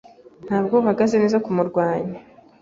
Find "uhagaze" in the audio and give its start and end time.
0.81-1.15